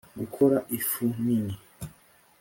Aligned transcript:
gukora 0.19 0.57
ifu 0.77 1.03
nini 1.23 1.55